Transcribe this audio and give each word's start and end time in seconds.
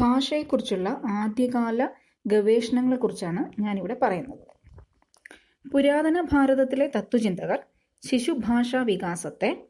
ഭാഷയെക്കുറിച്ചുള്ള 0.00 0.88
ആദ്യകാല 1.06 1.88
ഗവേഷണങ്ങളെക്കുറിച്ചാണ് 2.26 3.60
ഞാനിവിടെ 3.60 3.96
പറയുന്നത്. 4.02 4.44
പുരാതന 5.72 6.20
ഭാരതത്തിലെ 6.32 6.90
തത്വചിന്തകർ 6.96 7.60
ശിശുഭാഷാ 8.02 8.82
വികാസത്തെ 8.82 9.66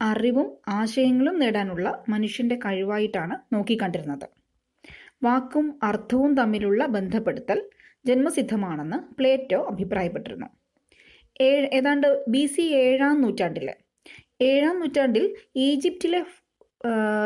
അറിവും 0.00 0.58
ആശയങ്ങളും 0.68 1.38
നേടാനുള്ള 1.38 2.04
മനുഷ്യന്റെ 2.08 2.56
കഴിവായിട്ടാണ് 2.56 3.54
നോക്കിക്കണ്ടിരുന്നത്. 3.54 4.28
വാക്കും 5.22 5.78
അർത്ഥവും 5.82 6.34
തമ്മിലുള്ള 6.34 6.86
ബന്ധപ്പെടുത്തൽ 6.86 7.70
ജന്മസിദ്ധമാണെന്ന് 8.06 9.14
പ്ലേറ്റോ 9.14 9.64
അഭിപ്രായപ്പെട്ടിരുന്നു. 9.64 10.46
ഏഴ് 11.40 11.66
ഏതാണ്ട് 11.72 12.24
ബി 12.28 12.46
സി 12.46 12.60
ഏഴാം 12.60 13.20
നൂറ്റാണ്ടിൽ 13.20 13.70
ഏഴാം 14.40 14.80
നൂറ്റാണ്ടിൽ 14.80 15.36
ഈജിപ്തിലെ 15.56 16.24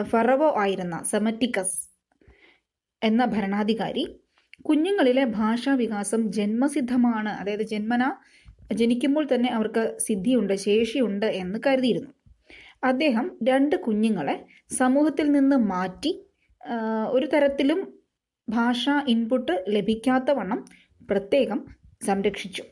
ഫറവോ 0.03 0.55
ആയിരുന്ന 0.61 1.03
സെമറ്റിക്കസ് 1.11 1.88
എന്ന 3.03 3.25
ഭരണാധികാരി 3.25 4.05
കുഞ്ഞുങ്ങളിലെ 4.63 5.25
ഭാഷാ 5.25 5.75
വികാസം 5.75 6.33
ജന്മസിദ്ധമാണ്. 6.33 7.29
അതായത് 7.29 7.63
ജന്മന 7.63 8.05
ജനിക്കുമ്പോൾ 8.73 9.29
തന്നെ 9.35 9.49
അവർക്ക് 9.49 9.99
സിദ്ധിയുണ്ട് 9.99 10.55
ശേഷിയുണ്ട് 10.55 11.27
എന്ന് 11.27 11.59
കരുതിയിരുന്നു. 11.67 12.11
അദ്ദേഹം 12.85 13.39
രണ്ട് 13.43 13.77
കുഞ്ഞുങ്ങളെ 13.77 14.47
സമൂഹത്തിൽ 14.77 15.31
നിന്ന് 15.31 15.57
മാറ്റി 15.57 16.13
ഒരു 17.11 17.27
തരത്തിലും 17.27 17.81
ഭാഷാ 18.49 19.05
ഇൻപുട്ട് 19.09 19.65
ലഭിക്കാത്ത 19.69 20.31
വണ്ണം 20.31 20.65
പ്രത്യേകം 21.11 21.67
സംരക്ഷിച്ചു. 22.07 22.63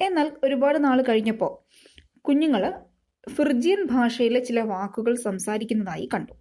എന്നാൽ 0.00 0.32
ഒരുപാട് 0.44 0.84
നാൾ 0.84 1.02
കഴിഞ്ഞപ്പോൾ 1.02 1.52
കുഞ്ഞുങ്ങൾ 2.20 2.62
ഫിർജിയൻ 3.30 3.86
ഭാഷയിലെ 3.86 4.40
ചില 4.40 4.60
വാക്കുകൾ 4.60 5.14
സംസാരിക്കുന്നതായി 5.16 6.08
കണ്ടു. 6.14 6.34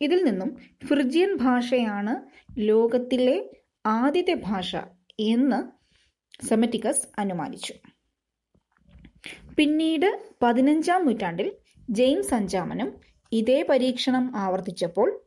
ഇതിൽ 0.00 0.24
നിന്നും 0.24 0.56
ഫ്രിജിയൻ 0.86 1.36
ഭാഷയാണ് 1.36 2.14
ലോകത്തിലെ 2.58 3.50
ആദ്യത്തെ 3.86 4.40
ഭാഷ 4.44 4.76
എന്ന് 5.20 5.84
സെമറ്റിക്കസ് 6.46 7.06
അനുമാനിച്ചു. 7.18 7.74
പിന്നീട് 9.58 10.32
പതിനഞ്ചാം 10.42 11.06
നൂറ്റാണ്ടിൽ 11.06 11.52
ജെയിംസ് 11.90 12.34
അഞ്ചാമനും 12.34 13.00
ഇതേ 13.32 13.64
പരീക്ഷണം 13.68 14.36
ആവർത്തിച്ചപ്പോൾ 14.36 15.20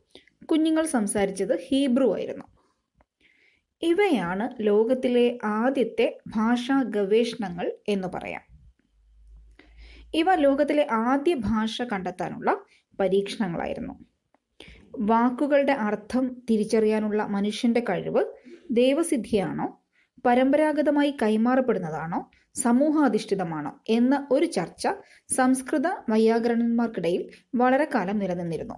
കുഞ്ഞുങ്ങൾ 0.44 0.86
സംസാരിച്ചത് 0.86 1.58
ഹീബ്രു 1.68 2.16
ആയിരുന്നു. 2.16 2.44
ഇവയാണ് 3.82 4.50
ലോകത്തിലെ 4.60 5.38
ആദ്യത്തെ 5.44 6.18
ഭാഷാ 6.26 6.82
ഗവേഷണങ്ങൾ 6.82 7.72
എന്ന് 7.88 8.08
പറയാം. 8.08 8.44
ഇവ 10.14 10.34
ലോകത്തിലെ 10.34 10.86
ആദ്യ 10.92 11.34
ഭാഷ 11.34 11.82
കണ്ടെത്താനുള്ള 11.82 12.56
പരീക്ഷണങ്ങളായിരുന്നു. 13.00 14.17
വാക്കുകളുടെ 14.98 15.72
അർത്ഥം 15.72 16.42
തിരിച്ചറിയാനുള്ള 16.50 17.26
മനുഷ്യന്റെ 17.26 17.80
കഴിവ് 17.80 18.24
ദൈവസിദ്ധിയാണോ? 18.70 19.80
പരമ്പരാഗതമായി 20.26 21.14
കൈമാറപ്പെടുന്നതാണോ? 21.22 22.30
സമൂഹാധിഷ്ഠിതമാണോ? 22.54 23.80
എന്ന 23.88 24.26
ഒരു 24.30 24.44
ചർച്ച 24.44 24.88
സംസ്കൃത 25.36 25.86
വൈയാകരണന്മാർക്കിടയിൽ 26.08 27.30
വളരെ 27.54 27.88
കാലം 27.94 28.18
നിലനിന്നിരുന്നു. 28.18 28.74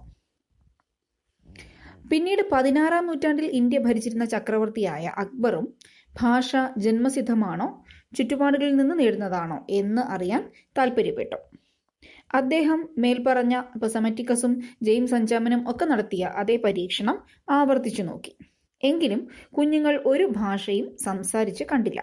പിന്നീട് 2.11 2.41
പതിനാറാം 2.51 3.07
നൂറ്റാണ്ടിൽ 3.07 3.45
ഇന്ത്യ 3.45 3.79
ഭരിച്ചിരുന്ന 3.79 4.25
ചക്രവർത്തിയായ 4.25 5.07
അക്ബറും 5.17 5.73
ഭാഷ 6.21 6.55
ജന്മസിദ്ധമാണോ? 6.77 7.85
ചുറ്റുപാടുകളിൽ 8.17 8.75
നിന്ന് 8.75 8.99
നേടുന്നതാണോ? 8.99 9.65
എന്ന് 9.69 10.01
അറിയാൻ 10.01 10.51
താല്പര്യപ്പെട്ടു 10.77 11.50
അദ്ദേഹം 12.33 12.89
മേൽപ്പറഞ്ഞ 12.97 13.61
ജെയിം 13.77 14.53
ജെയിംസ് 14.83 15.15
അഞ്ചാമനും 15.15 15.69
ഒക്കെ 15.71 15.85
നടത്തിയ 15.85 16.23
അതേ 16.25 16.55
പരീക്ഷണം 16.57 17.17
ആവർത്തിച്ചു 17.49 18.01
നോക്കി. 18.01 18.33
എങ്കിലും 18.83 19.27
കുഞ്ഞുങ്ങൾ 19.51 20.01
ഒരു 20.05 20.25
ഭാഷയും 20.31 20.97
സംസാരിച്ച് 20.97 21.63
കണ്ടില്ല. 21.63 22.01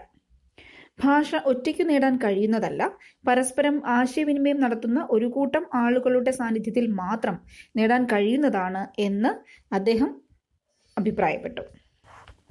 ഭാഷ 1.03 1.35
ഒറ്റയ്ക്ക് 1.45 1.89
നേടാൻ 1.89 2.15
കഴിയുന്നതല്ല 2.15 2.81
പരസ്പരം 3.27 3.75
ആശയവിനിമയം 3.87 4.59
നടത്തുന്ന 4.59 5.07
ഒരു 5.11 5.25
കൂട്ടം 5.25 5.65
ആളുകളുടെ 5.75 6.31
സാന്നിധ്യത്തിൽ 6.31 6.87
മാത്രം 6.93 7.35
നേടാൻ 7.75 8.05
കഴിയുന്നതാണ് 8.05 8.87
എന്ന് 8.99 9.31
അദ്ദേഹം 9.73 10.21
അഭിപ്രായപ്പെട്ടു. 10.97 11.61